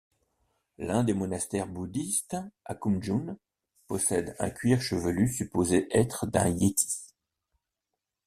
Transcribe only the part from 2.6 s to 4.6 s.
à Khumjung possède un